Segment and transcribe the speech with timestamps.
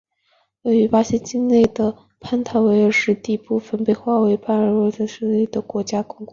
[0.63, 6.29] 位于巴西境内的潘塔纳尔湿地部份被划为潘塔纳尔马托格罗索国家公国并加以保护。